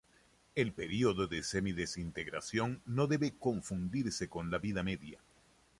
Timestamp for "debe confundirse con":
3.05-4.49